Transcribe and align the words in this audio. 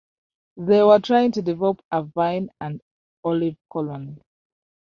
They 0.57 0.81
were 0.81 0.97
trying 0.99 1.31
to 1.33 1.43
develop 1.43 1.85
a 1.91 2.01
Vine 2.01 2.49
and 2.59 2.81
Olive 3.23 3.57
Colony. 3.71 4.19